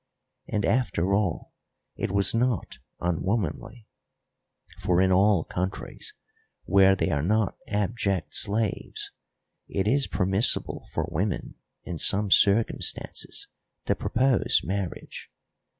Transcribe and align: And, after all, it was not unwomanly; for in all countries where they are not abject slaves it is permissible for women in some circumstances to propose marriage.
And, 0.47 0.65
after 0.65 1.13
all, 1.13 1.53
it 1.95 2.09
was 2.09 2.33
not 2.33 2.79
unwomanly; 3.01 3.85
for 4.79 4.99
in 4.99 5.11
all 5.11 5.43
countries 5.43 6.15
where 6.63 6.95
they 6.95 7.11
are 7.11 7.21
not 7.21 7.55
abject 7.67 8.33
slaves 8.33 9.11
it 9.67 9.87
is 9.87 10.07
permissible 10.07 10.87
for 10.91 11.05
women 11.11 11.53
in 11.83 11.99
some 11.99 12.31
circumstances 12.31 13.47
to 13.85 13.93
propose 13.93 14.61
marriage. 14.63 15.29